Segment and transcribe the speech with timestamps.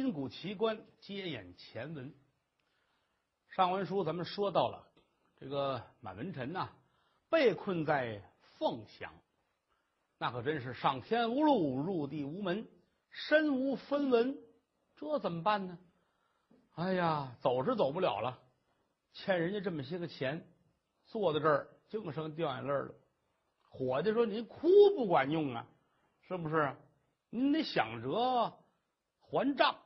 [0.00, 2.14] 今古奇观，接演前文。
[3.48, 4.86] 上文书咱们说到了，
[5.40, 6.68] 这个满文臣呐，
[7.28, 8.22] 被困在
[8.58, 9.12] 凤翔，
[10.16, 12.68] 那可真是上天无路，入地无门，
[13.10, 14.38] 身无分文，
[14.94, 15.76] 这怎么办呢？
[16.76, 18.38] 哎呀，走是走不了了，
[19.14, 20.46] 欠人家这么些个钱，
[21.06, 22.94] 坐在这儿净剩掉眼泪了。
[23.68, 25.66] 伙计说：“您哭不管用啊，
[26.28, 26.72] 是不是？
[27.30, 28.52] 您得想辙
[29.22, 29.76] 还账。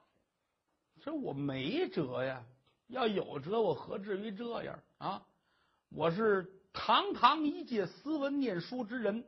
[1.03, 2.45] 这我没辙呀，
[2.87, 5.27] 要有辙，我何至于这样啊？
[5.89, 9.25] 我是堂堂一介斯文念书之人，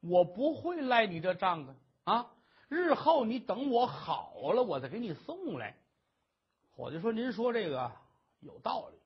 [0.00, 2.30] 我不会赖你这账的啊！
[2.68, 5.74] 日后你等我好了，我再给你送来。”
[6.76, 7.90] 伙计说：“您说这个
[8.40, 8.98] 有道理，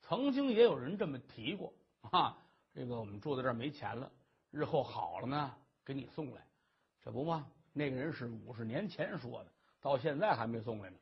[0.00, 1.72] 曾经也有人这么提过
[2.10, 2.36] 啊。
[2.74, 4.10] 这个我们住在这没钱了。”
[4.50, 6.44] 日后好了呢，给你送来，
[7.04, 7.46] 这不吗？
[7.72, 10.96] 那个人是五十年前说的，到现在还没送来呢。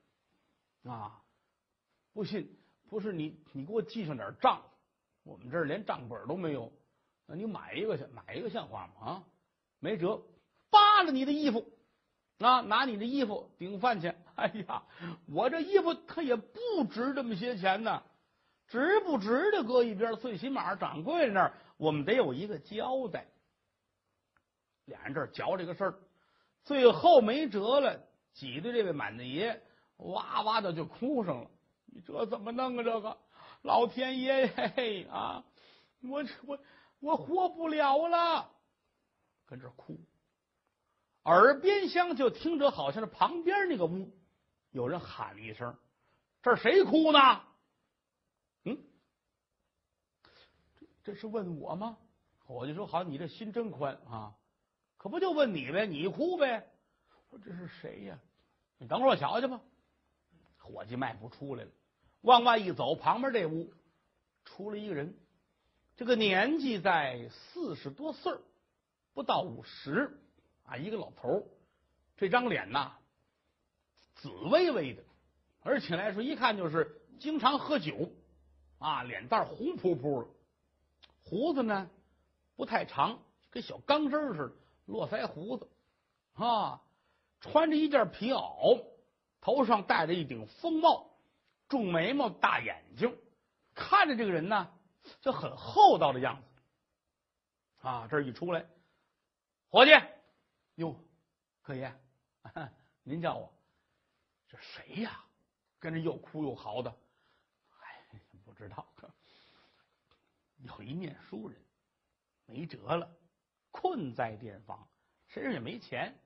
[0.84, 1.20] 啊，
[2.12, 2.56] 不信，
[2.88, 4.62] 不是你，你给我记上点账。
[5.22, 6.72] 我们这儿连账本都没有，
[7.26, 9.06] 那你买一个去，买一个像话吗？
[9.06, 9.24] 啊，
[9.78, 10.22] 没辙，
[10.70, 11.70] 扒了你的衣服，
[12.38, 14.12] 啊，拿你的衣服顶饭去。
[14.36, 14.82] 哎呀，
[15.26, 18.02] 我这衣服它也不值这么些钱呢，
[18.68, 23.26] 值不值的搁一边，最起码掌柜那儿我们得有一个交代。
[24.86, 25.94] 俩人这儿嚼这个事儿，
[26.64, 28.00] 最后没辙了，
[28.32, 29.62] 挤兑这位满大爷
[30.00, 31.50] 哇哇的就哭上了。
[31.86, 32.82] 你这怎么弄啊？
[32.82, 33.18] 这个
[33.62, 35.44] 老天爷嘿嘿啊！
[36.02, 36.58] 我我
[37.00, 38.50] 我活不了了，
[39.46, 39.98] 跟这哭。
[41.24, 44.10] 耳边厢就听着，好像是旁边那个屋
[44.70, 45.76] 有人喊了一声
[46.42, 47.18] ：“这谁哭呢？”
[48.64, 48.78] 嗯，
[50.78, 51.98] 这这是问我吗？
[52.46, 54.34] 伙计说：“好，你这心真宽啊。”
[54.96, 56.66] 可不就问你呗，你哭呗。
[57.28, 58.18] 说这是谁呀？
[58.78, 59.60] 你等会儿我瞧去吧。
[60.70, 61.70] 伙计迈步出来了，
[62.22, 63.72] 往外一走，旁边这屋
[64.44, 65.14] 出了一个人，
[65.96, 68.32] 这个年纪在四十多岁
[69.12, 70.18] 不到五十
[70.64, 71.46] 啊，一个老头
[72.16, 72.92] 这张脸呐，
[74.14, 75.02] 紫微微的，
[75.62, 78.10] 而且来说一看就是经常喝酒
[78.78, 80.28] 啊，脸蛋红扑扑的，
[81.24, 81.90] 胡子呢
[82.56, 83.18] 不太长，
[83.50, 84.52] 跟小钢针似的。
[84.86, 85.68] 络腮胡子，
[86.34, 86.82] 啊，
[87.40, 88.82] 穿着一件皮袄，
[89.40, 91.10] 头上戴着一顶风帽，
[91.68, 93.16] 重眉毛，大眼睛，
[93.74, 94.72] 看着这个人呢，
[95.20, 96.48] 就很厚道的样子。
[97.88, 98.66] 啊，这一出来，
[99.68, 99.92] 伙计，
[100.74, 100.94] 哟，
[101.62, 101.94] 客爷，
[103.02, 103.52] 您叫我，
[104.48, 105.24] 这谁呀？
[105.78, 106.94] 跟着又哭又嚎的，
[107.80, 108.04] 哎，
[108.44, 108.86] 不知道，
[110.58, 111.58] 有一念书人，
[112.44, 113.10] 没辙了。
[113.72, 114.88] 困在店房，
[115.28, 116.18] 身上也没钱，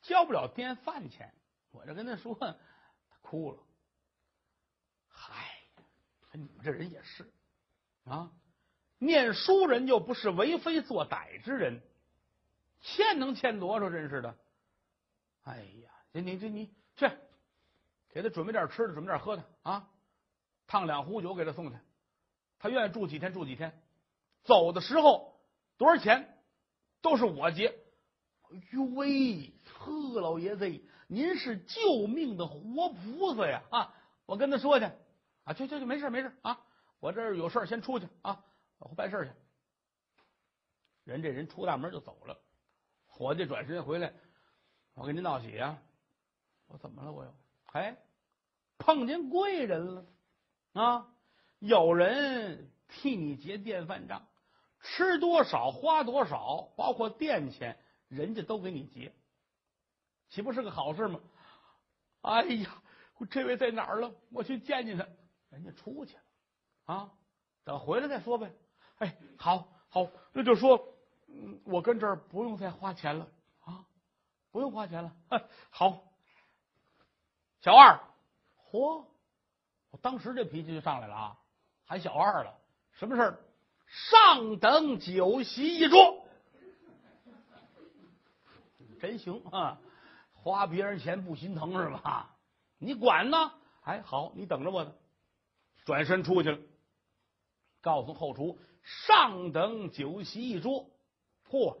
[0.00, 1.32] 交不了店饭钱。
[1.70, 2.56] 我这跟他说，他
[3.20, 3.58] 哭了。
[5.08, 5.60] 嗨，
[6.32, 7.30] 你们这人也是
[8.04, 8.32] 啊，
[8.98, 11.82] 念书人又不是为非作歹之人，
[12.80, 13.90] 欠能欠多少？
[13.90, 14.36] 真是的。
[15.42, 17.10] 哎呀，你你你你去，
[18.10, 19.90] 给他准备点吃的，准备点喝的啊，
[20.66, 21.78] 烫两壶酒给他送去。
[22.58, 23.82] 他愿意住几天住几天，
[24.44, 25.40] 走的时候
[25.76, 26.34] 多少钱？
[27.00, 30.68] 都是我结，哎呦喂，呵，老爷子，
[31.08, 33.62] 您是救命的活菩萨呀！
[33.70, 33.94] 啊，
[34.26, 34.84] 我跟他说去，
[35.44, 36.60] 啊，去去去，没事没事啊，
[37.00, 38.44] 我这儿有事先出去啊，
[38.78, 39.32] 我办事去。
[41.04, 42.38] 人这人出大门就走了，
[43.06, 44.12] 伙计转身回来，
[44.94, 45.82] 我跟您道喜啊，
[46.66, 47.10] 我怎么了？
[47.10, 47.34] 我又
[47.72, 47.96] 哎，
[48.76, 50.06] 碰见贵人了
[50.74, 51.08] 啊，
[51.58, 54.28] 有人替你结电饭账。
[54.80, 57.76] 吃多少花多少，包括店钱，
[58.06, 59.12] 人家都给你结，
[60.28, 61.20] 岂不是个好事吗？
[62.22, 62.82] 哎呀，
[63.30, 64.12] 这位在哪儿了？
[64.30, 65.06] 我去见见他。
[65.50, 66.22] 人家出去了
[66.84, 67.12] 啊，
[67.64, 68.52] 等回来再说呗。
[68.98, 70.94] 哎，好，好，那就说，
[71.26, 73.26] 嗯，我跟这儿不用再花钱了
[73.64, 73.86] 啊，
[74.50, 75.16] 不用花钱了。
[75.70, 76.02] 好，
[77.62, 77.98] 小二，
[78.70, 79.06] 嚯，
[79.90, 81.38] 我当时这脾气就上来了啊，
[81.86, 82.54] 喊小二了，
[82.92, 83.38] 什么事儿？
[83.86, 86.26] 上等酒席一桌，
[89.00, 89.80] 真行啊！
[90.48, 92.34] 花别人钱不心疼是吧？
[92.78, 93.52] 你管呢？
[93.82, 94.94] 哎，好，你等着我呢。
[95.84, 96.58] 转身出去了，
[97.82, 100.88] 告诉后厨：上等酒席一桌，
[101.50, 101.76] 嚯，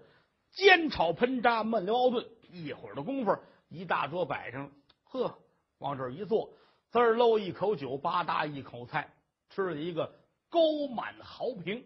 [0.52, 3.34] 煎炒烹炸焖溜熬炖，一会儿的功夫，
[3.68, 4.70] 一大桌摆上了。
[5.04, 5.38] 呵，
[5.78, 6.52] 往这儿一坐，
[6.90, 9.14] 滋儿搂一口酒，吧嗒一口菜，
[9.48, 10.14] 吃了一个
[10.50, 11.82] 沟满豪平。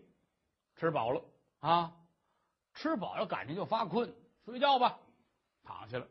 [0.76, 1.22] 吃饱了
[1.60, 1.92] 啊，
[2.74, 4.12] 吃饱了感情就发困，
[4.44, 4.98] 睡觉吧，
[5.62, 6.08] 躺下了。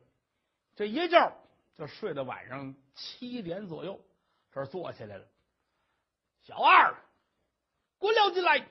[0.75, 1.33] 这一觉
[1.77, 3.99] 就睡到晚上七点左右，
[4.51, 5.25] 这儿坐起来了。
[6.43, 6.95] 小二，
[7.97, 8.67] 滚了进来！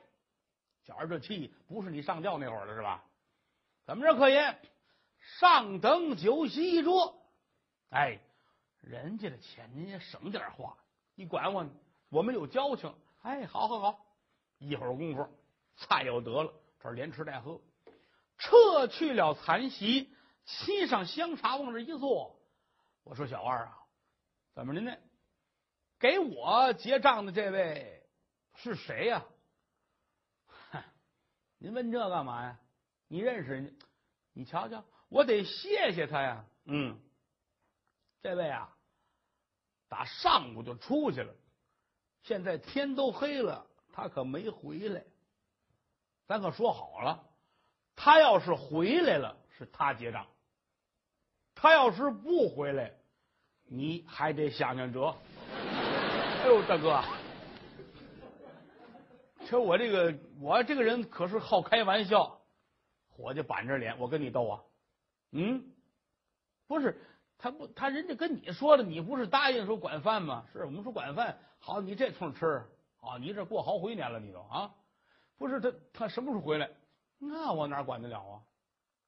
[0.84, 3.04] 小二这气不是你上吊那会儿了是吧？
[3.84, 4.58] 怎么着，客爷？
[5.38, 7.22] 上等酒席一桌。
[7.90, 8.18] 哎，
[8.80, 10.76] 人家的钱您也省点花，
[11.14, 11.70] 你管我呢？
[12.08, 12.92] 我们有交情。
[13.22, 14.06] 哎，好好好，
[14.58, 15.28] 一会儿功夫，
[15.76, 17.60] 菜又得了，这连吃带喝，
[18.38, 20.08] 撤去了残席，
[20.64, 22.40] 沏上香茶，往这一坐。
[23.04, 23.78] 我说小二啊，
[24.54, 24.96] 怎么的呢？
[25.98, 28.06] 给我结账的这位
[28.54, 29.24] 是谁呀？
[31.58, 32.58] 您问这干嘛呀？
[33.06, 33.86] 你认识人家？
[34.32, 36.44] 你瞧瞧，我得谢谢他呀。
[36.64, 36.98] 嗯，
[38.22, 38.74] 这位啊，
[39.88, 41.34] 打上午就出去了，
[42.22, 45.04] 现在天都黑了，他可没回来。
[46.26, 47.28] 咱可说好了，
[47.96, 50.24] 他要是回来了，是他结账；
[51.62, 52.90] 他要是不回来，
[53.68, 55.14] 你还得想想辙。
[56.42, 57.04] 哎呦，大哥，
[59.44, 62.40] 这我这个我这个人可是好开玩笑。
[63.10, 64.62] 伙计板着脸，我跟你斗啊？
[65.32, 65.62] 嗯，
[66.66, 66.98] 不是
[67.36, 70.46] 他不他人家跟你说了，你不是答应说管饭吗？
[70.54, 72.64] 是我们说管饭，好，你这通吃
[73.02, 74.74] 啊，你这过好几年了，你都啊？
[75.36, 76.70] 不是他他什么时候回来？
[77.18, 78.40] 那我哪管得了啊？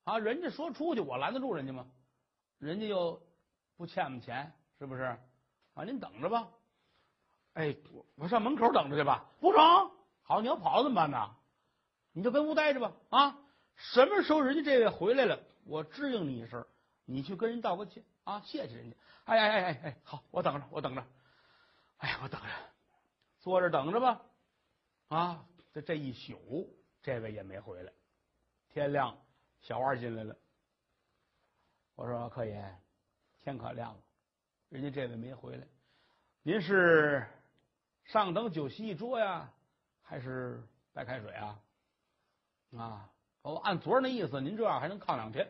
[0.04, 1.86] 啊，人家说出去，我拦得住人家吗？
[2.62, 3.20] 人家又
[3.76, 5.02] 不欠我们钱，是不是？
[5.74, 6.48] 啊，您等着吧。
[7.54, 9.90] 哎，我我上门口等着去吧，不成？
[10.22, 11.36] 好，你要跑怎么办呢？
[12.12, 12.92] 你就跟屋待着吧。
[13.10, 13.38] 啊，
[13.74, 16.64] 什么时候人家这位回来了，我支应你一声，
[17.04, 18.96] 你去跟人道个歉啊，谢谢人家。
[19.24, 21.04] 哎哎哎哎哎，好，我等着，我等着。
[21.96, 22.46] 哎呀，我等着，
[23.40, 24.22] 坐着等着吧。
[25.08, 26.72] 啊，这这一宿，
[27.02, 27.92] 这位也没回来。
[28.68, 29.18] 天亮，
[29.62, 30.36] 小二进来了。
[32.02, 32.60] 我说客爷，
[33.44, 34.00] 天可亮了，
[34.70, 35.64] 人家这位没回来，
[36.42, 37.24] 您是？
[38.02, 39.48] 上等酒席一桌呀，
[40.02, 40.60] 还是
[40.92, 41.60] 白开水啊？
[42.76, 43.08] 啊，
[43.42, 45.48] 我按昨儿那意思，您这样还能抗两天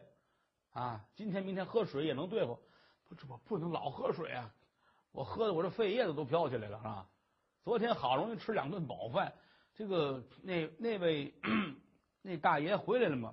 [0.74, 1.02] 啊？
[1.14, 2.58] 今天明天喝水也能对付，
[3.08, 4.54] 不，这我不能老喝水啊！
[5.10, 7.08] 我喝的我这肺叶子都飘起来了啊！
[7.64, 9.32] 昨天好容易吃两顿饱饭，
[9.74, 11.32] 这个那那位
[12.20, 13.32] 那大爷回来了吗？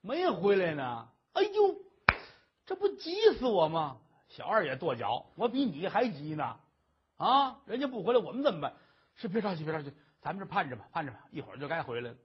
[0.00, 1.10] 没回来呢！
[1.34, 1.73] 哎呦，
[2.66, 3.98] 这不急死我吗？
[4.28, 6.58] 小二也跺脚，我比你还急呢。
[7.16, 8.74] 啊，人家不回来，我们怎么办？
[9.14, 12.16] 是别着急，别着急，咱们这盼着吧，盼着吧，一会儿就该回来了。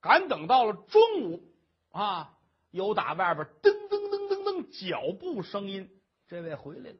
[0.00, 1.42] 赶等到了中午
[1.90, 2.38] 啊，
[2.70, 5.90] 有打外边噔噔噔噔噔脚步声音，
[6.26, 6.98] 这位回来了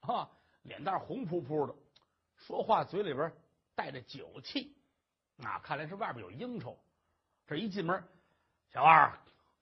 [0.00, 0.30] 啊，
[0.62, 1.74] 脸蛋红扑扑的，
[2.36, 3.32] 说话嘴里边
[3.74, 4.76] 带着酒气，
[5.42, 6.78] 啊，看来是外边有应酬。
[7.46, 8.04] 这一进门，
[8.70, 9.18] 小二，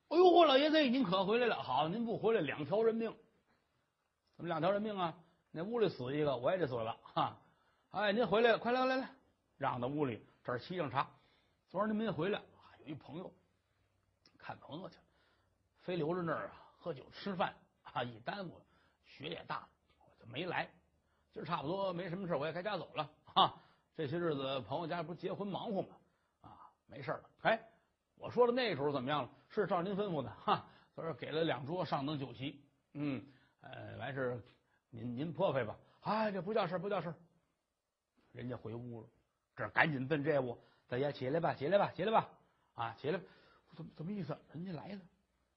[0.08, 1.62] 哎呦，我老爷子，您可回来了？
[1.62, 3.14] 好，您不回来，两条人命。
[4.36, 5.14] 怎么两条人命啊？
[5.50, 7.36] 那屋里死一个，我也得死了哈！
[7.90, 9.08] 哎，您回来，快来来来，
[9.56, 11.08] 让到屋里，这儿沏上茶。
[11.68, 12.40] 昨儿您没回来，
[12.80, 13.32] 有一朋友
[14.38, 14.96] 看朋友去，
[15.80, 18.60] 非留着那儿啊喝酒吃饭啊，一耽误
[19.04, 19.66] 雪也大，
[19.98, 20.70] 我就没来。
[21.32, 23.54] 今儿差不多没什么事，我也该家走了啊。
[23.96, 25.88] 这些日子朋友家不结婚忙活吗？
[26.42, 27.30] 啊，没事了。
[27.42, 27.58] 哎，
[28.16, 29.30] 我说的那时候怎么样了？
[29.49, 30.68] 是照您吩咐的哈。
[30.94, 33.25] 他说给了两桌上等酒席，嗯，
[33.61, 34.42] 呃，完事。
[34.90, 37.12] 您您破费吧，哎，这不叫事不叫事
[38.32, 39.08] 人家回屋了，
[39.54, 40.56] 这赶紧奔这屋，
[40.88, 42.30] 大爷起来吧，起来吧，起来吧，
[42.75, 43.20] 啊，起来！
[43.75, 44.38] 怎么怎么意思？
[44.52, 45.00] 人家来了，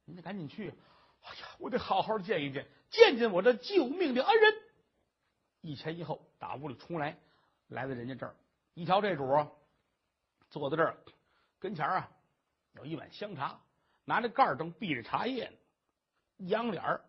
[0.03, 0.73] 您得赶紧去。
[1.21, 4.53] 哎呀，我得好好见一见，见见我这救命的恩人。
[5.61, 7.17] 一前一后打屋里冲来，
[7.67, 8.35] 来到人家这儿，
[8.73, 9.25] 一瞧这主
[10.49, 10.97] 坐在这儿，
[11.59, 12.11] 跟前啊
[12.79, 13.59] 有一碗香茶，
[14.05, 15.57] 拿着盖儿正闭着茶叶呢，
[16.47, 17.01] 仰脸儿，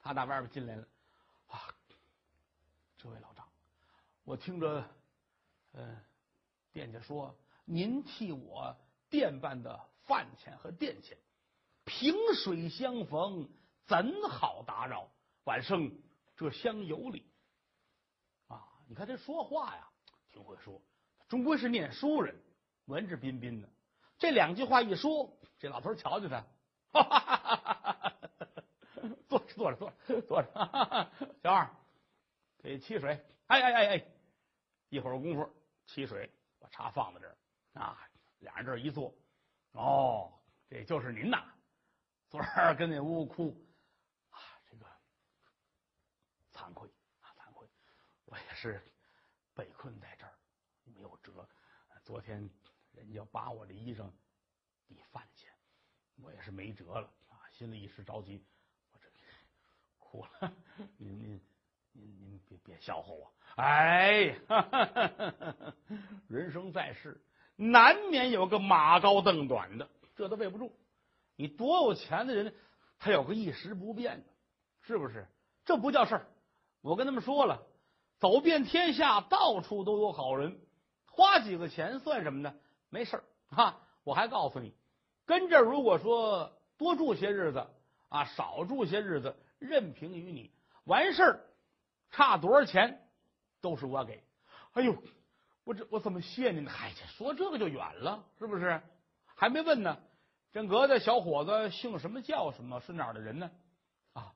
[0.00, 0.86] 他打外边进来了
[1.46, 1.72] 啊。
[2.98, 3.48] 这位老张，
[4.24, 4.84] 我听着，
[5.72, 5.96] 呃，
[6.72, 8.76] 店家说您替我
[9.08, 11.16] 店办的饭钱和店钱，
[11.84, 13.48] 萍水相逢，
[13.86, 15.08] 怎好打扰？
[15.44, 15.90] 晚生
[16.36, 17.24] 这厢有礼
[18.48, 18.68] 啊！
[18.88, 19.88] 你看这说话呀，
[20.32, 20.82] 挺会说，
[21.28, 22.34] 终归是念书人，
[22.86, 23.68] 文质彬彬的。
[24.20, 26.44] 这两句话一说，这老头瞧瞧他，
[26.92, 28.14] 哈哈哈哈！
[29.26, 31.10] 坐着坐着坐着坐着，
[31.42, 31.68] 小二。
[32.62, 34.06] 给沏水，哎哎哎哎，
[34.90, 35.50] 一会儿功夫
[35.88, 37.36] 沏水，把茶放在这儿
[37.72, 37.98] 啊，
[38.40, 39.14] 俩人这一坐，
[39.72, 40.30] 哦，
[40.68, 41.42] 这就是您呐，
[42.28, 43.56] 昨儿跟那屋哭
[44.28, 44.36] 啊，
[44.70, 44.84] 这个
[46.52, 46.86] 惭愧
[47.22, 47.66] 啊，惭愧，
[48.26, 48.84] 我也是
[49.54, 50.34] 被困在这儿，
[50.84, 51.48] 没有辙。
[52.04, 52.46] 昨天
[52.92, 54.10] 人家把我的衣裳
[54.86, 55.50] 抵饭钱，
[56.22, 58.42] 我也是没辙了啊，心里一时着急，
[58.92, 59.08] 我这
[59.98, 60.52] 哭了，
[60.96, 61.40] 您您
[61.92, 63.32] 您您别别笑话我。
[63.56, 64.36] 哎，
[66.28, 67.20] 人生在世，
[67.56, 70.72] 难免有个马高凳短的，这都背不住。
[71.36, 72.54] 你多有钱的人，
[72.98, 74.26] 他有个一时不变的，
[74.82, 75.26] 是不是？
[75.64, 76.26] 这不叫事儿。
[76.80, 77.62] 我跟他们说了，
[78.18, 80.60] 走遍天下，到处都有好人，
[81.06, 82.54] 花几个钱算什么呢？
[82.90, 83.80] 没事儿啊。
[84.04, 84.74] 我还告诉你，
[85.26, 87.66] 跟这如果说多住些日子
[88.08, 90.50] 啊，少住些日子，任凭于你。
[90.84, 91.40] 完事儿，
[92.10, 93.06] 差多少钱？
[93.60, 94.24] 都是我给，
[94.72, 94.96] 哎呦，
[95.64, 96.70] 我这我怎么谢您呢？
[96.70, 98.80] 嗨，说这个就远了，是不是？
[99.36, 99.98] 还没问呢。
[100.50, 102.80] 正阁的小伙子姓什么叫什么？
[102.80, 103.50] 是哪儿的人呢？
[104.14, 104.34] 啊，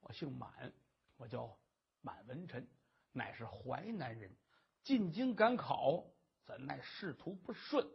[0.00, 0.72] 我姓满，
[1.18, 1.54] 我叫
[2.00, 2.66] 满文臣，
[3.12, 4.34] 乃是淮南人。
[4.82, 6.02] 进京赶考，
[6.44, 7.86] 怎奈仕途不顺，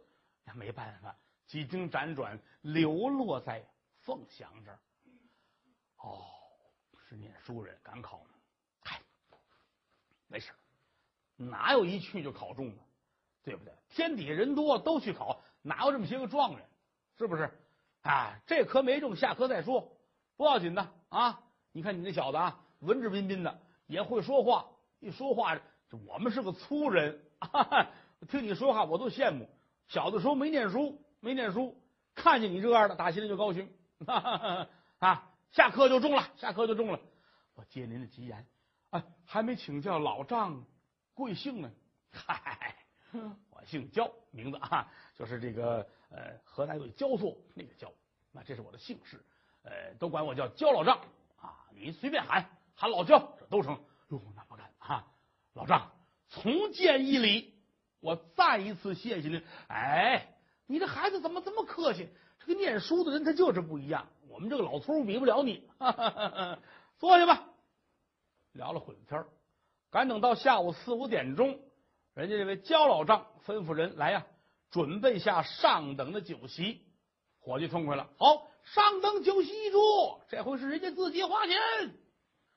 [0.46, 3.64] 也没办法，几经辗转，流落在
[4.00, 4.78] 凤翔这儿。
[5.98, 6.24] 哦，
[7.08, 8.34] 是念书人，赶考呢。
[8.80, 9.00] 嗨，
[10.26, 10.52] 没事。
[11.36, 12.82] 哪有一去就考中的，
[13.42, 13.72] 对不对？
[13.88, 16.68] 天底下人多，都去考，哪有这么些个状元？
[17.16, 17.50] 是不是？
[18.02, 19.96] 啊，这科没中，下科再说，
[20.36, 21.42] 不要紧的啊！
[21.72, 25.60] 你看你那小子啊，文质彬彬的，也会说话，一说话，
[26.06, 27.22] 我们是个粗人，
[28.26, 29.48] 听你说话我都羡慕。
[29.88, 31.80] 小的时候没念书，没念书，
[32.14, 33.72] 看见你这样的，打心里就高兴
[34.98, 35.30] 啊！
[35.50, 37.00] 下课就中了，下课就中了。
[37.54, 38.46] 我接您的吉言，
[38.90, 40.64] 啊，还没请教老丈。
[41.14, 41.70] 贵姓呢？
[42.10, 42.76] 嗨，
[43.50, 47.92] 我姓焦，名字啊，就是这个呃，河南有焦作那个焦，
[48.30, 49.20] 那这是我的姓氏，
[49.62, 50.98] 呃，都管我叫焦老丈
[51.40, 53.82] 啊，你随便喊喊老焦，这都成。
[54.10, 55.06] 哟，那不敢啊，
[55.54, 55.90] 老丈
[56.28, 57.57] 从见一礼，
[58.00, 59.42] 我再一次谢谢您。
[59.68, 60.34] 哎，
[60.66, 62.08] 你这孩子怎么这么客气？
[62.40, 65.68] 这个念书的人他就是不一样，我们这个老粗比不了你。
[65.78, 66.58] 哈哈哈哈
[66.98, 67.48] 坐下吧，
[68.52, 69.26] 聊了会天儿。
[69.90, 71.58] 赶等到下午四五点钟，
[72.14, 74.26] 人家这位焦老丈吩咐人来呀，
[74.70, 76.82] 准备下上等的酒席。
[77.40, 81.56] 伙计痛快了，好，上等酒席一桌，这回是人家自己花钱。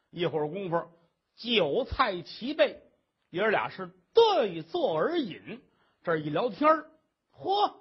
[0.09, 0.89] 一会儿功夫，
[1.35, 2.81] 酒菜齐备，
[3.29, 5.61] 爷儿俩是对坐而饮。
[6.03, 6.69] 这一聊天
[7.37, 7.73] 嚯，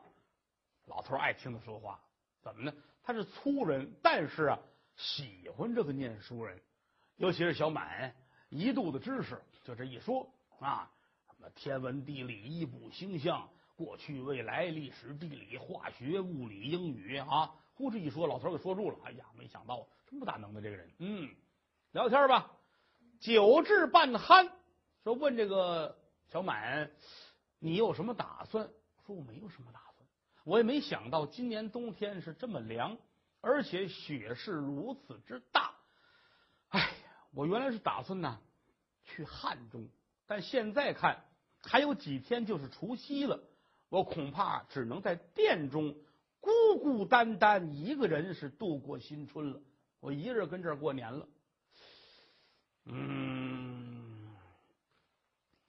[0.86, 2.00] 老头爱听他说话，
[2.42, 2.72] 怎么呢？
[3.02, 4.58] 他是粗人，但是啊，
[4.96, 6.60] 喜欢这个念书人，
[7.16, 8.14] 尤其是小满。
[8.50, 10.90] 一肚子知识，就这一说啊，
[11.26, 18.98] 什么天文地理、医卜星象、过去未来、历史地理、化学物理、英语啊，呼哧一说，老头给说住了。
[19.04, 20.90] 哎呀，没想到这么大能耐这个人。
[20.98, 21.30] 嗯，
[21.92, 22.50] 聊天吧，
[23.20, 24.50] 酒至半酣，
[25.04, 25.96] 说问这个
[26.30, 26.90] 小满，
[27.58, 28.68] 你有什么打算？
[29.04, 30.08] 说我没有什么打算，
[30.44, 32.96] 我也没想到今年冬天是这么凉，
[33.40, 35.74] 而且雪势如此之大。
[36.68, 36.86] 哎呀。
[37.32, 38.40] 我原来是打算呢
[39.04, 39.88] 去汉中，
[40.26, 41.24] 但现在看
[41.62, 43.40] 还有几天就是除夕了，
[43.88, 45.94] 我恐怕只能在殿中
[46.40, 46.50] 孤
[46.82, 49.60] 孤单单一个人是度过新春了。
[50.00, 51.28] 我一个人跟这儿过年了。
[52.86, 53.79] 嗯，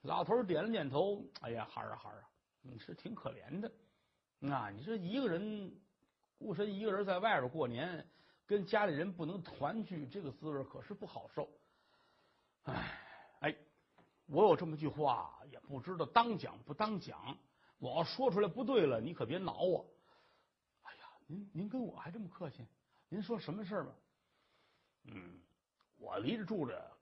[0.02, 1.24] 老头点了点头。
[1.40, 2.28] 哎呀，孩儿啊孩儿啊，
[2.60, 3.72] 你是挺可怜的
[4.52, 4.70] 啊！
[4.70, 5.74] 你说一个人
[6.38, 8.06] 孤身一个人在外边过年。
[8.44, 11.48] 跟家里人不能团聚，这个滋味可是不好受。
[12.64, 12.98] 哎
[13.40, 13.56] 哎，
[14.26, 17.38] 我有这么句话，也不知道当讲不当讲。
[17.78, 19.88] 我要说出来不对了，你可别恼我。
[20.82, 22.66] 哎呀，您您跟我还这么客气？
[23.08, 23.94] 您说什么事儿吧？
[25.04, 25.40] 嗯，
[25.96, 26.92] 我离这住着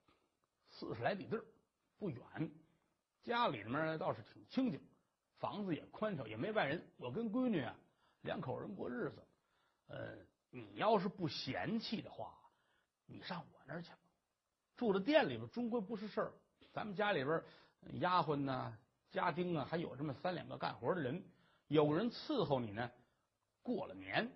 [0.68, 1.44] 四十来里地儿，
[1.98, 2.50] 不远，
[3.22, 4.80] 家里面倒是挺清静，
[5.38, 6.84] 房子也宽敞，也没外人。
[6.96, 7.74] 我跟闺女啊，
[8.22, 9.22] 两口人过日子，
[9.88, 10.26] 嗯。
[10.52, 12.36] 你要是不嫌弃的话，
[13.06, 13.98] 你上我那儿去吧。
[14.76, 16.32] 住在店里边，终归不是事儿。
[16.72, 17.40] 咱们家里边
[18.00, 18.76] 丫鬟呢、
[19.12, 21.22] 家丁啊，还有这么三两个干活的人，
[21.68, 22.90] 有人伺候你呢。
[23.62, 24.28] 过了年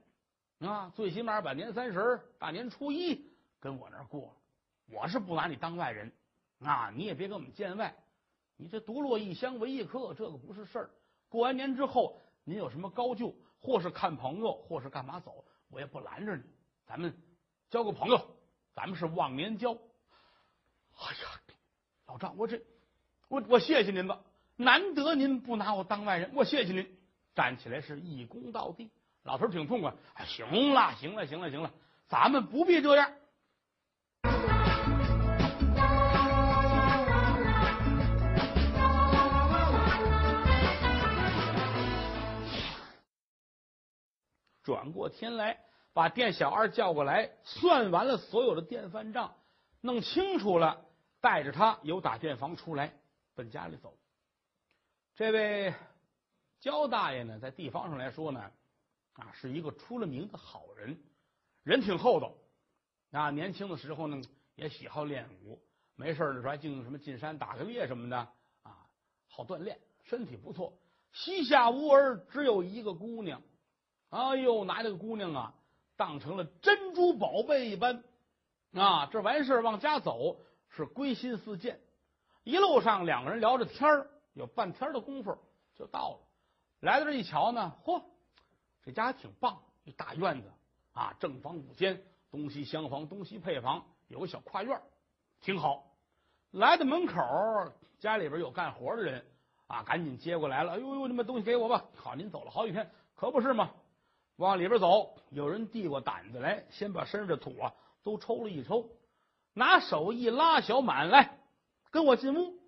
[0.61, 4.37] 啊，最起码把年三十、大年初一跟我那儿过。
[4.87, 6.13] 我是不拿你当外人
[6.61, 7.93] 啊，你也别跟我们见外。
[8.57, 10.91] 你这独落异乡为异客，这个不是事儿。
[11.29, 15.45] 过完年之后，您有什么高就，或是看朋友，或是干嘛走。
[15.71, 16.43] 我也不拦着你，
[16.87, 17.13] 咱们
[17.69, 18.37] 交个朋友，
[18.75, 19.73] 咱们是忘年交。
[19.73, 21.41] 哎呀，
[22.07, 22.63] 老张，我这
[23.29, 24.21] 我我谢谢您吧，
[24.57, 26.97] 难得您不拿我当外人，我谢谢您。
[27.35, 28.89] 站起来是一躬到地，
[29.25, 29.93] 老头挺痛快。
[30.13, 31.73] 哎，行了，行了，行了，行了，
[32.07, 33.13] 咱们不必这样。
[44.65, 45.61] 转过天来，
[45.93, 49.37] 把店小二叫过来，算完了所有的店饭账。
[49.81, 50.85] 弄清楚了，
[51.21, 52.95] 带着他由打店房出来，
[53.35, 53.95] 奔家里走。
[55.15, 55.75] 这位
[56.59, 58.51] 焦大爷呢，在地方上来说呢，
[59.13, 60.99] 啊，是一个出了名的好人，
[61.63, 62.33] 人挺厚道。
[63.13, 64.21] 啊，年轻的时候呢，
[64.57, 65.63] 也喜好练武，
[65.95, 68.17] 没事的时候还进什么进山打个猎什么的，
[68.63, 68.89] 啊，
[69.29, 70.73] 好锻炼，身体不错。
[71.13, 73.43] 膝下无儿，只有一个姑娘。
[74.15, 75.55] 哎呦，拿这个姑娘啊，
[75.97, 78.05] 当成了珍珠宝贝一般。
[78.73, 80.37] 啊，这完事往家走
[80.69, 81.81] 是归心似箭。
[82.45, 84.07] 一路上两个人聊着天。
[84.35, 85.39] 有半天的功夫
[85.77, 86.19] 就到了，
[86.81, 88.03] 来到这一瞧呢，嚯，
[88.85, 90.51] 这家挺棒，一大院子
[90.93, 92.03] 啊，正房五间，
[92.33, 94.81] 东西厢房，东西配房，有个小跨院，
[95.41, 95.85] 挺好。
[96.51, 97.15] 来到门口，
[98.01, 99.25] 家里边有干活的人
[99.69, 100.73] 啊，赶紧接过来了。
[100.73, 101.85] 哎呦呦，你把东西给我吧。
[101.95, 103.71] 好，您走了好几天，可不是吗？
[104.37, 107.73] 往里边走，有人递过胆子来，先把身上的土啊
[108.03, 108.91] 都抽了一抽，
[109.53, 111.39] 拿手一拉，小满来，
[111.91, 112.59] 跟我进屋。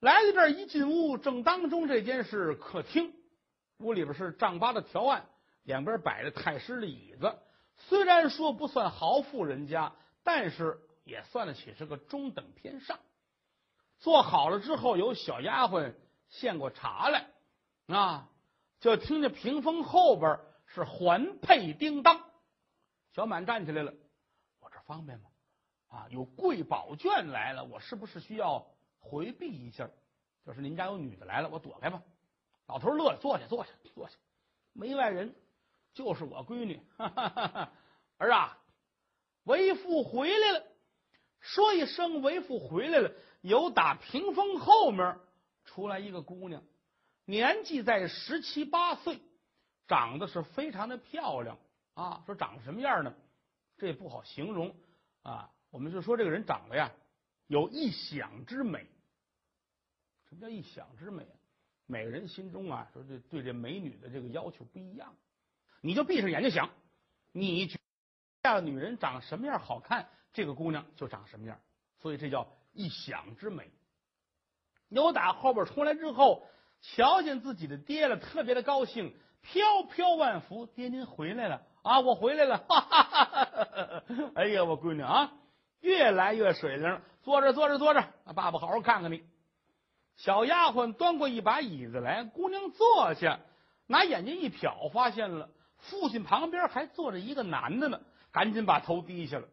[0.00, 3.14] 来到这儿一进屋，正当中这间是客厅，
[3.78, 5.26] 屋里边是丈八的条案，
[5.62, 7.34] 两边摆着太师的椅子。
[7.76, 12.98] 虽然说不算豪富人家，但是也算得起是个中等偏上。
[13.98, 15.94] 坐好了之后，有小丫鬟
[16.28, 17.30] 献过茶来，
[17.86, 18.28] 啊，
[18.80, 20.38] 就听见屏风后边
[20.82, 22.24] 是环佩叮当。
[23.12, 23.92] 小满站起来了，
[24.60, 25.26] 我这方便吗？
[25.88, 28.66] 啊，有贵宝卷来了，我是不是需要？
[28.98, 29.88] 回避一下，
[30.44, 32.02] 就是您家有女的来了，我躲开吧。
[32.66, 34.16] 老头乐了，坐下，坐下，坐下，
[34.72, 35.34] 没外人，
[35.94, 36.82] 就是我闺女。
[36.96, 37.72] 哈哈哈哈
[38.18, 38.58] 儿啊，
[39.44, 40.66] 为父回来了。
[41.38, 43.12] 说一声为父回来了，
[43.42, 45.16] 有打屏风后面
[45.64, 46.64] 出来一个姑娘，
[47.24, 49.20] 年纪在十七八岁，
[49.86, 51.58] 长得是非常的漂亮
[51.94, 52.22] 啊。
[52.26, 53.14] 说长什么样呢？
[53.76, 54.74] 这也不好形容
[55.22, 55.50] 啊。
[55.70, 56.90] 我们就说这个人长得呀，
[57.46, 58.86] 有一想之美。
[60.28, 61.26] 什么叫一想之美？
[61.86, 65.14] 每个人心中啊，说这对这美女的这个要求不一样。
[65.82, 66.70] 你就闭上眼睛想，
[67.32, 67.78] 你觉
[68.42, 71.60] 这样女人长什么样好看，这个姑娘就长什么样。
[71.98, 73.70] 所以这叫一想之美。
[74.88, 76.48] 扭打后边出来之后，
[76.80, 80.66] 瞧见自己的爹了，特别的高兴，飘飘万福。
[80.66, 82.00] 爹您回来了啊！
[82.00, 82.58] 我回来了！
[82.58, 84.02] 哈哈哈哈哈哈
[84.34, 85.32] 哎呀，我闺女啊，
[85.80, 87.00] 越来越水灵了。
[87.22, 88.04] 坐着，坐着，坐着。
[88.34, 89.24] 爸爸好好看看你。
[90.16, 93.40] 小丫鬟端过一把椅子来，姑娘坐下，
[93.86, 98.00] 拿眼睛一瞟，发现了父亲旁边还坐着一个男的呢，
[98.32, 99.46] 赶紧把头低下了。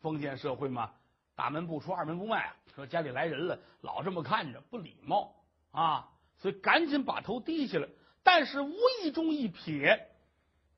[0.00, 0.92] 封建社会嘛，
[1.34, 5.34] 大门不出二门不迈啊，说家里来人了，老这么看着不礼貌
[5.70, 7.88] 啊，所以赶紧把头低下了。
[8.22, 10.00] 但是无意中一瞥，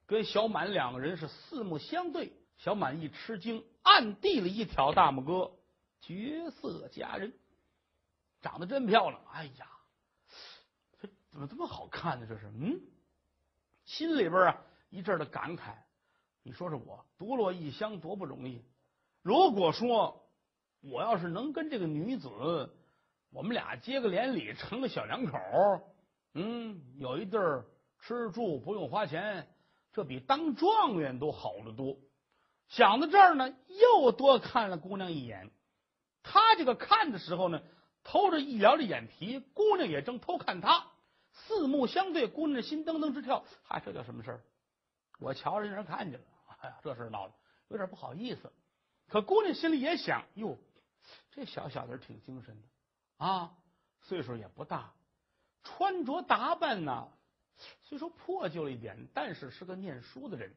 [0.06, 5.52] 跟小满两个人是四目相对，小满一吃惊，暗地里一挑大拇哥，
[6.00, 7.32] 绝色佳人。
[8.40, 9.22] 长得真漂亮！
[9.32, 9.66] 哎呀，
[11.00, 12.26] 这怎么这么好看呢？
[12.28, 12.78] 这是嗯，
[13.86, 15.74] 心里边啊一阵的感慨。
[16.42, 18.62] 你说说我独落异乡多不容易。
[19.22, 20.28] 如果说
[20.82, 22.28] 我要是能跟这个女子，
[23.30, 25.38] 我们俩结个连理，成个小两口，
[26.34, 27.64] 嗯，有一地儿
[28.00, 29.48] 吃住不用花钱，
[29.92, 31.96] 这比当状元都好得多。
[32.68, 35.50] 想到这儿呢，又多看了姑娘一眼。
[36.22, 37.62] 他这个看的时候呢。
[38.06, 40.88] 偷着一撩着眼皮，姑娘也正偷看他，
[41.32, 43.46] 四目相对，姑娘心噔噔直跳。
[43.62, 44.44] 嗨，这叫什么事儿？
[45.20, 46.26] 我瞧着让人看见了，
[46.60, 47.34] 哎呀，这事闹的
[47.68, 48.52] 有点不好意思。
[49.08, 50.58] 可姑娘心里也想：哟，
[51.30, 52.68] 这小小子挺精神的
[53.24, 53.56] 啊，
[54.02, 54.92] 岁数也不大，
[55.64, 57.08] 穿着打扮呢，
[57.82, 60.54] 虽说破旧了一点，但是是个念书的人，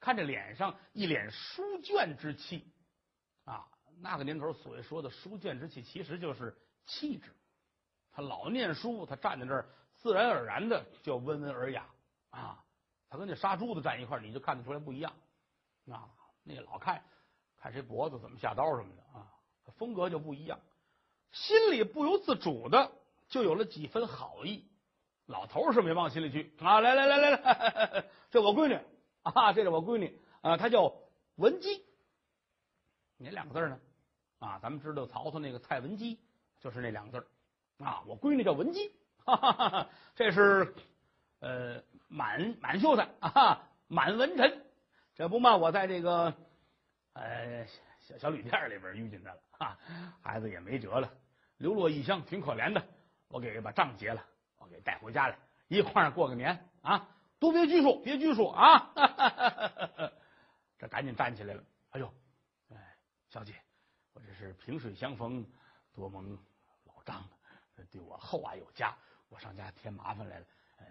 [0.00, 2.66] 看这脸上一脸书卷之气
[3.44, 3.68] 啊。
[4.00, 6.58] 那个年头所谓说的书卷之气，其实就是。
[6.90, 7.30] 气质，
[8.12, 11.86] 他老念书，他站在这儿，自然而然的就温文尔雅
[12.30, 12.64] 啊。
[13.10, 15.12] 他跟那杀猪的站一块，你就看得出来不一样
[15.90, 16.08] 啊。
[16.44, 17.04] 那个老看
[17.58, 19.28] 看谁脖子怎么下刀什么的啊，
[19.76, 20.58] 风格就不一样。
[21.30, 22.90] 心里不由自主的
[23.28, 24.66] 就有了几分好意。
[25.26, 26.80] 老头是没往心里去啊。
[26.80, 28.78] 来来来来来，这我闺女
[29.22, 30.94] 啊，这是我闺女啊，她叫
[31.36, 31.84] 文姬。
[33.18, 33.78] 哪两个字呢？
[34.38, 36.18] 啊，咱们知道曹操那个蔡文姬。
[36.60, 37.26] 就是那两个字
[37.84, 38.90] 啊，我闺女叫文姬，
[40.16, 40.74] 这是
[41.38, 44.64] 呃满满秀才啊，满文臣。
[45.14, 46.34] 这不嘛，我在这个
[47.12, 47.64] 呃
[48.00, 49.78] 小小旅店里边遇见他了啊，
[50.20, 51.08] 孩子也没辙了，
[51.58, 52.84] 流落异乡，挺可怜的。
[53.28, 54.24] 我给把账结了，
[54.58, 55.38] 我给带回家来，
[55.68, 58.92] 一块儿过个年啊，都别拘束，别拘束啊！
[60.78, 61.62] 这赶紧站起来了。
[61.90, 62.12] 哎呦，
[62.70, 62.96] 哎，
[63.28, 63.54] 小姐，
[64.12, 65.44] 我这是萍水相逢，
[65.92, 66.38] 多蒙
[66.84, 67.22] 老张
[67.90, 68.96] 对我厚爱有加，
[69.28, 70.46] 我上家添麻烦来了，
[70.78, 70.86] 呃，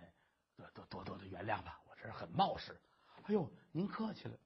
[0.55, 2.79] 多多多多的原谅吧，我这是很冒失。
[3.23, 4.37] 哎呦，您客气了，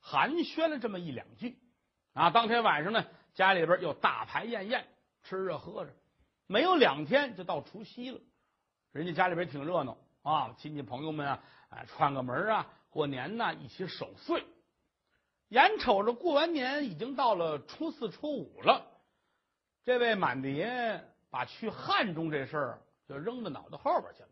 [0.00, 1.58] 寒暄了这么一两句
[2.14, 2.30] 啊。
[2.30, 4.88] 当天晚上呢，家里边又大排宴宴，
[5.22, 5.94] 吃着喝着，
[6.48, 8.18] 没有两天就到除夕了。
[8.90, 14.44] 人家家里边挺热闹啊，亲戚朋友们啊，哎，串个门啊，过年呐，一起守岁。
[15.48, 18.84] 眼瞅着过完年，已经到了初四、初五了。
[19.84, 24.28] 这位满爹把去汉中这事儿就扔到脑袋后边去了。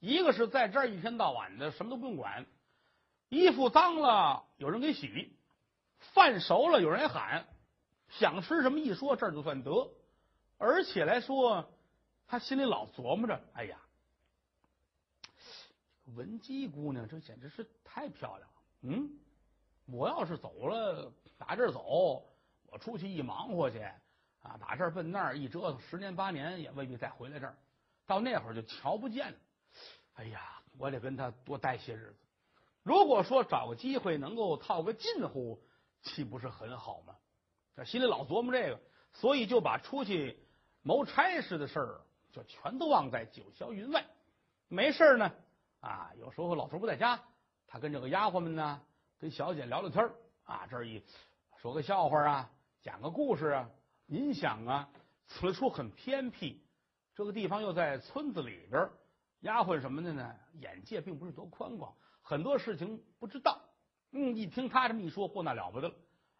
[0.00, 2.46] 一个是在这儿一天到晚的什么都不用管，
[3.30, 5.34] 衣服脏了有人给洗，
[5.98, 7.46] 饭熟了有人喊，
[8.08, 9.90] 想吃什么一说这儿就算得。
[10.58, 11.72] 而且来说，
[12.26, 13.80] 他心里老琢磨着：哎呀，
[16.14, 18.56] 文姬姑娘这简直是太漂亮了。
[18.82, 19.18] 嗯。
[19.90, 22.22] 我要是走了，打这儿走，
[22.66, 23.78] 我出去一忙活去，
[24.40, 27.56] 啊，打这儿奔那儿一折腾，十年八年也未必再回来这儿。
[28.04, 29.38] 到那会儿就瞧不见了。
[30.16, 32.18] 哎呀，我得跟他多待些日子。
[32.82, 35.58] 如果说找个机会能够套个近乎，
[36.02, 37.16] 岂不是很好吗？
[37.74, 38.80] 这心里老琢磨这个，
[39.14, 40.38] 所以就把出去
[40.88, 42.00] 谋差事的事儿
[42.32, 44.06] 就全都忘在九霄云外。
[44.68, 45.30] 没事呢，
[45.80, 47.20] 啊，有时候老头不在家，
[47.66, 48.80] 他跟这个丫鬟们呢。
[49.18, 50.10] 跟小姐聊聊天
[50.44, 51.04] 啊，这一
[51.58, 53.68] 说个笑话啊，讲个故事啊。
[54.06, 54.88] 您想啊，
[55.26, 56.64] 此处很偏僻，
[57.14, 58.88] 这个地方又在村子里边，
[59.40, 63.60] 丫鬟什么的呢，眼界并不是多宽广，很多事情不知道。
[64.12, 65.94] 嗯，一听他这么一说，嚯，那了不得了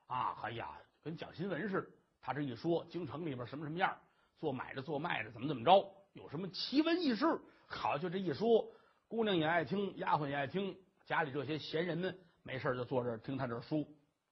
[0.07, 0.39] 啊！
[0.43, 0.71] 哎呀，
[1.03, 1.89] 跟讲新闻似的。
[2.23, 3.95] 他这一说，京城里边什么什么样，
[4.39, 8.71] 做买的做卖的怎么怎么着，有什么奇闻异事，好，就这一说，
[9.09, 12.19] 姑娘也爱听，丫鬟也爱听，家里这些闲人们。
[12.45, 13.87] 没事就坐这听他这书，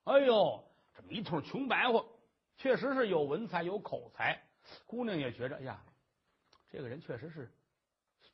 [0.05, 0.65] 哎呦，
[0.95, 2.03] 这么一通穷白话，
[2.57, 4.43] 确实是有文采有口才。
[4.87, 5.85] 姑娘也觉着，哎呀，
[6.71, 7.53] 这个人确实是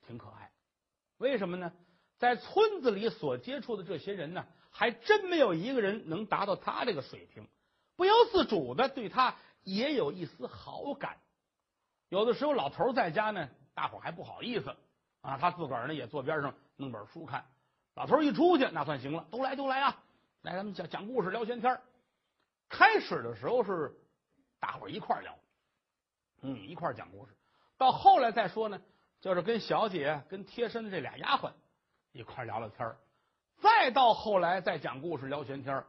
[0.07, 0.53] 挺可爱。
[1.19, 1.73] 为什么呢？
[2.19, 7.49] 在村子里所接触的这些人呢，还真没有一个人能达到他这个水平，
[7.97, 11.19] 不由自主的对他也有一丝好感。
[12.13, 14.77] 有的时候老头在家呢，大伙还不好意思
[15.23, 17.47] 啊，他自个儿呢也坐边上弄本书看。
[17.95, 20.05] 老头一出去，那算行了，都来都来啊！
[20.43, 21.81] 来，咱们讲讲故事，聊闲天
[22.69, 23.97] 开始的时候是
[24.61, 25.35] 大伙一块聊，
[26.43, 27.33] 嗯，一块讲故事。
[27.79, 28.79] 到后来再说呢，
[29.23, 31.51] 就是跟小姐、跟贴身的这俩丫鬟
[32.13, 32.99] 一块聊聊天儿
[33.63, 35.83] 再到后来再讲故事、聊闲天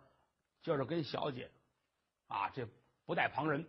[0.62, 1.52] 就是跟小姐
[2.30, 2.66] 啊，这
[3.06, 3.68] 不带旁人。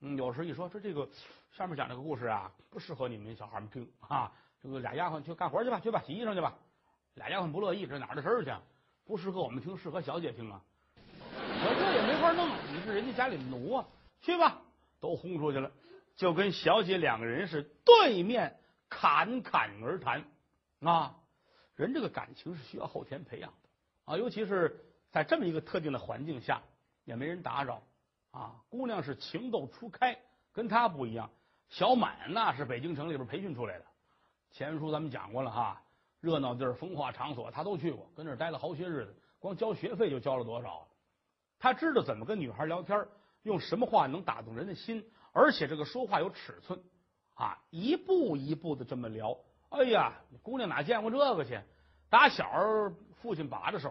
[0.00, 1.08] 嗯，有时一说说这个
[1.52, 4.32] 上面讲这个故事啊，不适合你们小孩们听啊。
[4.62, 6.56] 这个俩丫鬟去干活去吧，去吧，洗衣裳去吧。
[7.14, 8.52] 俩丫鬟不乐意，这哪的事儿去？
[9.04, 10.60] 不适合我们听，适合小姐听啊！
[10.98, 13.86] 我这也没法弄，你是人家家里的奴啊！
[14.20, 14.60] 去吧，
[15.00, 15.70] 都轰出去了，
[16.16, 20.24] 就跟小姐两个人是对面侃侃而谈
[20.80, 21.14] 啊！
[21.76, 26.62] 人这个感情是需要后天培养的啊，尤其是在这么一个特定的环境下，
[27.04, 27.82] 也没人打扰
[28.36, 28.54] 啊。
[28.68, 30.18] 姑娘是情窦初开，
[30.52, 31.30] 跟她不一样。
[31.68, 33.84] 小满那是北京城里边培训出来的，
[34.50, 35.82] 前书咱们讲过了哈。
[36.20, 40.88] 热闹地儿、风化场所，他都去过，跟那儿待了好些日子，光交学费就交了多少？
[41.58, 43.06] 他知道怎么跟女孩聊天，
[43.42, 46.82] 用什么话能打动人的心，而且这个说话有尺寸
[47.34, 49.36] 啊，一步一步的这么聊。
[49.68, 51.60] 哎呀，姑娘哪见过这个去？
[52.08, 52.48] 打小
[53.20, 53.90] 父亲把着手，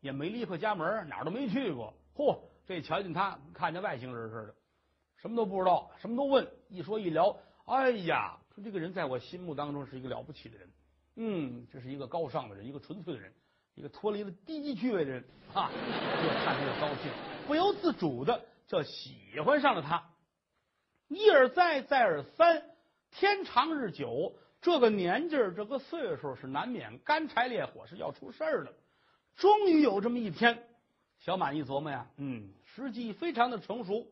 [0.00, 1.94] 也没离开家门，哪儿都没去过。
[2.14, 4.54] 嚯，这瞧见他，看见外星人似的，
[5.16, 6.46] 什么都不知道，什么都问。
[6.68, 10.68] 一说一聊，哎呀，说这个人在我心目当中是一个了不起的人。
[11.16, 13.32] 嗯，这是一个高尚的人，一个纯粹的人，
[13.74, 15.70] 一个脱离了低级趣味的人啊！
[15.70, 17.10] 越看越高兴，
[17.46, 20.10] 不由自主的就喜欢上了他。
[21.08, 22.64] 一而再，再而三，
[23.10, 28.74] 天长日久，这个年纪这个岁数是难免干柴烈火，是要出事儿的。
[29.36, 30.66] 终于有这么一天，
[31.24, 34.06] 小满一琢磨呀，嗯，时机非常的成熟，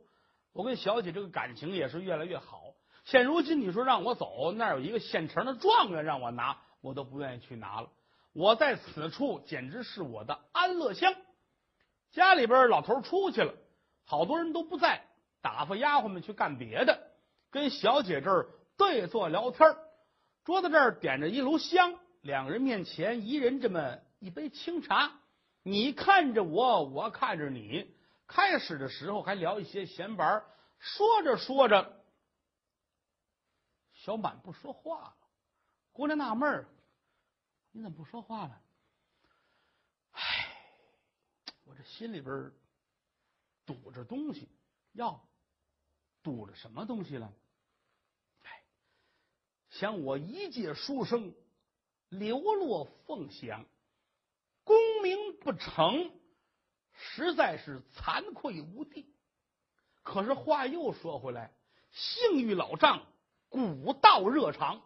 [0.54, 2.72] 我跟小姐这个感情也是越来越好。
[3.04, 6.56] 现如今你说让我走，那有一个现成的状元让我拿。
[6.80, 7.90] 我都不愿意去拿了。
[8.32, 11.14] 我在此处简直是我的安乐乡。
[12.12, 13.54] 家里边老头出去了，
[14.04, 15.04] 好多人都不在，
[15.42, 17.10] 打发丫鬟们去干别的，
[17.50, 18.48] 跟小姐这儿
[18.78, 19.76] 对坐聊天
[20.44, 25.12] 桌子这儿点着一炉香，两个人面前一人这么一杯清茶。
[25.62, 27.94] 你看着我，我看着你。
[28.26, 30.42] 开始的时候还聊一些闲白
[30.78, 32.04] 说着说着，
[33.92, 35.16] 小满不说话了。
[35.92, 36.68] 姑娘纳闷儿
[37.72, 38.62] ：“你怎么不说话了？”
[40.12, 40.56] 唉，
[41.64, 42.50] 我这心里边
[43.66, 44.48] 堵着东西
[44.92, 45.20] 哟，
[46.22, 47.30] 堵着什么东西了？
[48.44, 48.64] 唉，
[49.68, 51.34] 想我一介书生，
[52.08, 53.66] 流落凤翔，
[55.02, 56.10] 名不成，
[56.92, 59.06] 实在是惭愧无地。
[60.02, 61.52] 可是话又说回来，
[61.90, 63.06] 幸遇老丈
[63.48, 64.82] 古道热肠，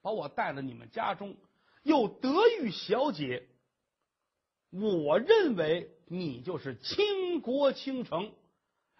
[0.00, 1.36] 把我带到你们家中，
[1.82, 3.48] 又得遇小姐。
[4.70, 8.32] 我认为你就是倾国倾城，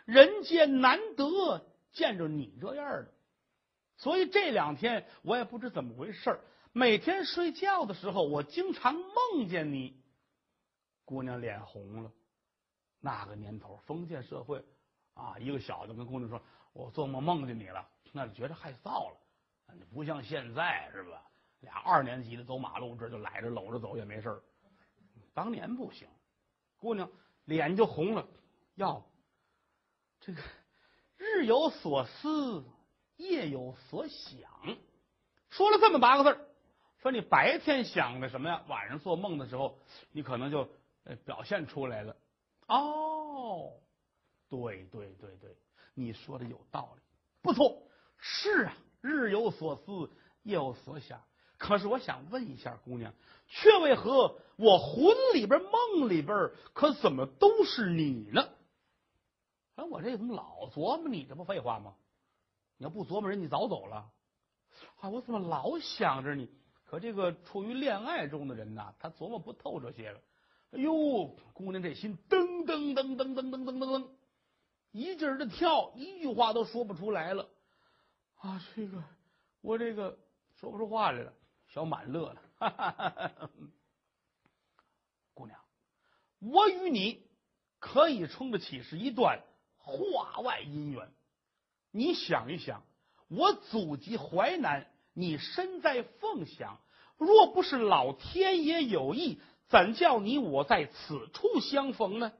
[0.04, 3.12] 人间难得见着你这样的，
[3.96, 6.40] 所以这两天我也不知怎么回事
[6.72, 10.02] 每天睡觉的时候，我经常梦见你。
[11.10, 12.12] 姑娘脸红了，
[13.00, 14.64] 那个年头封建社会
[15.14, 16.40] 啊，一个小子跟姑娘说
[16.72, 19.16] ：“我做梦梦见你了。”那就觉得害臊了，
[19.92, 21.20] 不像现在是吧？
[21.62, 24.40] 俩二年级的走马路，这就揽着搂着走也没事
[25.34, 26.06] 当年不行，
[26.78, 27.10] 姑娘
[27.44, 28.24] 脸就红了。
[28.76, 29.04] 要
[30.20, 30.40] 这个
[31.16, 32.64] 日有所思，
[33.16, 34.48] 夜有所想，
[35.48, 36.46] 说了这么八个字
[37.02, 38.62] 说你白天想的什么呀？
[38.68, 39.76] 晚上做梦的时候，
[40.12, 40.70] 你可能就
[41.24, 42.16] 表现出来了。
[42.68, 43.72] 哦，
[44.48, 45.56] 对对对对，
[45.94, 47.02] 你说的有道理，
[47.42, 47.82] 不错。
[48.18, 50.10] 是啊，日有所思，
[50.42, 51.22] 夜有所想。
[51.58, 53.14] 可是我想问一下姑娘，
[53.48, 58.48] 却为何我魂里边、梦里边，可怎么都是你呢？
[59.76, 61.24] 哎，我这怎么老琢磨你？
[61.24, 61.94] 这不废话吗？
[62.76, 64.10] 你要不琢磨人，你早走了。
[65.00, 66.50] 啊，我怎么老想着你？
[66.84, 70.20] 可这个处于恋爱中的人呐，他琢磨不透这些个。
[70.72, 74.08] 哎呦，姑娘这心噔噔噔噔噔噔噔噔噔，
[74.92, 77.48] 一劲儿的跳，一句话都说不出来了。
[78.36, 79.02] 啊，这个
[79.60, 80.16] 我这个
[80.54, 81.32] 说不出话来了，
[81.68, 82.40] 小满乐了。
[85.34, 85.58] 姑娘，
[86.38, 87.26] 我与你
[87.78, 89.42] 可以称得起是一段
[89.76, 91.10] 话外姻缘。
[91.90, 92.84] 你想一想，
[93.26, 96.78] 我祖籍淮南，你身在凤翔，
[97.16, 102.32] 若不是老天爷有意，怎叫你我在此处相逢呢？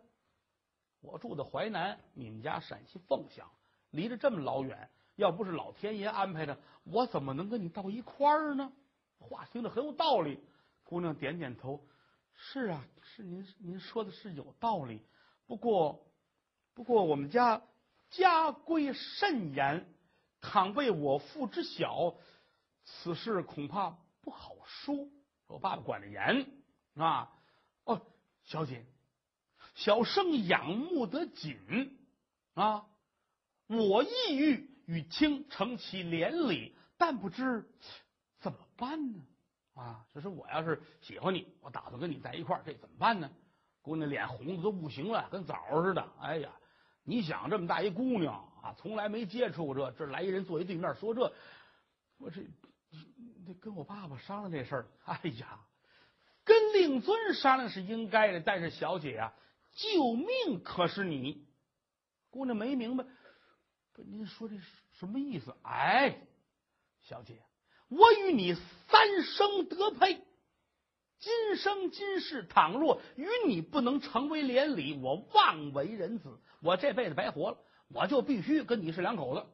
[1.00, 3.48] 我住的淮南，你们家陕西凤翔，
[3.90, 4.90] 离着这么老远。
[5.14, 8.72] 要不是老天爷安排的，我怎么能跟你到一块儿呢？
[9.18, 10.40] 话听着很有道理。
[10.82, 11.86] 姑娘点点头，
[12.34, 15.00] 是啊，是您您说的是有道理。
[15.46, 16.04] 不过，
[16.74, 17.62] 不过我们家
[18.10, 19.86] 家规甚严，
[20.40, 22.16] 倘被我父知晓，
[22.84, 25.08] 此事恐怕不好说。
[25.46, 26.59] 我爸爸管得严
[27.00, 27.32] 啊。
[27.84, 28.00] 哦，
[28.44, 28.84] 小姐，
[29.74, 31.98] 小生仰慕得紧
[32.54, 32.86] 啊，
[33.68, 34.70] 我意欲。
[34.86, 37.64] 与卿成其连理，但不知
[38.40, 39.20] 怎么办呢？
[39.74, 43.30] 啊，就是我要是喜欢你，我打算跟你在一块儿，这怎么办呢？
[43.82, 46.04] 姑娘脸红的都不行了，跟枣似的。
[46.18, 46.50] 哎呀，
[47.04, 51.32] 你想这么大一姑娘啊，从来没接触过这，这来一人坐一对面说这，
[52.18, 52.40] 我这
[53.46, 54.86] 得跟我爸爸商量这事儿。
[55.04, 55.60] 哎呀，
[56.50, 59.32] 跟令尊商量是应该的，但是小姐呀，
[59.76, 61.46] 救命可是你。
[62.28, 63.04] 姑娘没明白。
[63.92, 64.56] 不，您说这
[64.98, 65.54] 什么意思？
[65.62, 66.26] 哎，
[67.02, 67.40] 小姐，
[67.88, 70.20] 我与你三生得配，
[71.20, 77.58] 今生今世，倘若与你不能成为连理，我妄为人子，我这辈子白活了，
[77.94, 79.46] 我就必须跟你是两口子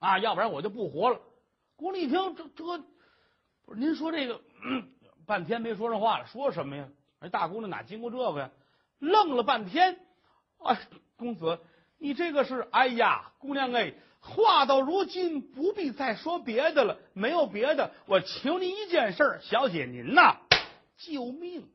[0.00, 1.20] 啊，要不然我就不活了。
[1.76, 2.78] 姑娘一听，这这
[3.64, 4.40] 不是您说这个，
[5.30, 6.88] 半天没说上话了，说什么呀？
[7.20, 8.50] 哎，大姑娘哪经过这个呀？
[8.98, 9.96] 愣了半天，
[10.58, 10.76] 哎，
[11.16, 11.60] 公子。
[11.98, 20.38] 你这个是，哎呀，姑娘哎，话到如今不必再说别的了，没有别的，我求您一件事，小姐您呐，
[20.96, 21.68] 救命！